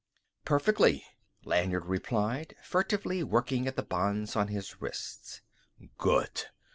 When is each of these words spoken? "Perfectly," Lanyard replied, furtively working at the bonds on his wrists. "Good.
"Perfectly," 0.45 1.05
Lanyard 1.45 1.85
replied, 1.85 2.55
furtively 2.63 3.21
working 3.21 3.67
at 3.67 3.75
the 3.75 3.83
bonds 3.83 4.35
on 4.35 4.47
his 4.47 4.81
wrists. 4.81 5.41
"Good. 5.99 6.45